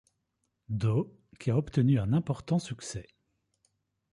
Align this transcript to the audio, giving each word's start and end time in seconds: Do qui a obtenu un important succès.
Do 0.83 0.95
qui 1.39 1.51
a 1.51 1.57
obtenu 1.59 1.99
un 1.99 2.11
important 2.13 2.57
succès. 2.57 3.05